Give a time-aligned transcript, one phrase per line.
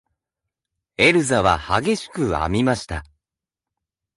[0.97, 3.03] エルザは激しく編みました。